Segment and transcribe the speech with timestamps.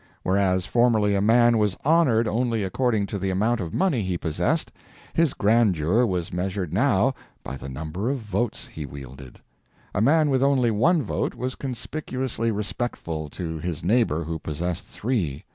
[0.23, 4.71] Whereas formerly a man was honored only according to the amount of money he possessed,
[5.13, 9.39] his grandeur was measured now by the number of votes he wielded.
[9.93, 15.45] A man with only one vote was conspicuously respectful to his neighbor who possessed three.